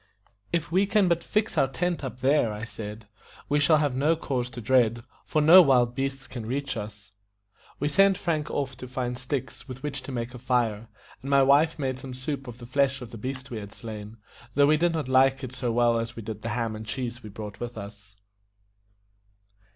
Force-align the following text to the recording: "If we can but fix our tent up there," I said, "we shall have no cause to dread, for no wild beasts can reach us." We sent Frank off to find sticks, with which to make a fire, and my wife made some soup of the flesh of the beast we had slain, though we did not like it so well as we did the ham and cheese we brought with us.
"If 0.51 0.71
we 0.71 0.87
can 0.87 1.07
but 1.07 1.23
fix 1.23 1.59
our 1.59 1.67
tent 1.67 2.03
up 2.03 2.21
there," 2.21 2.51
I 2.51 2.63
said, 2.63 3.07
"we 3.47 3.59
shall 3.59 3.77
have 3.77 3.93
no 3.93 4.15
cause 4.15 4.49
to 4.49 4.59
dread, 4.59 5.03
for 5.25 5.43
no 5.43 5.61
wild 5.61 5.93
beasts 5.93 6.25
can 6.25 6.47
reach 6.47 6.75
us." 6.75 7.11
We 7.79 7.87
sent 7.87 8.17
Frank 8.17 8.49
off 8.49 8.75
to 8.77 8.87
find 8.87 9.15
sticks, 9.15 9.67
with 9.67 9.83
which 9.83 10.01
to 10.01 10.11
make 10.11 10.33
a 10.33 10.39
fire, 10.39 10.87
and 11.21 11.29
my 11.29 11.43
wife 11.43 11.77
made 11.77 11.99
some 11.99 12.15
soup 12.15 12.47
of 12.47 12.57
the 12.57 12.65
flesh 12.65 12.99
of 13.03 13.11
the 13.11 13.17
beast 13.19 13.51
we 13.51 13.59
had 13.59 13.75
slain, 13.75 14.17
though 14.55 14.65
we 14.65 14.75
did 14.77 14.93
not 14.93 15.07
like 15.07 15.43
it 15.43 15.53
so 15.53 15.71
well 15.71 15.99
as 15.99 16.15
we 16.15 16.23
did 16.23 16.41
the 16.41 16.49
ham 16.49 16.75
and 16.75 16.87
cheese 16.87 17.21
we 17.21 17.29
brought 17.29 17.59
with 17.59 17.77
us. 17.77 18.15